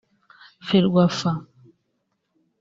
[0.69, 1.31] Ferwafa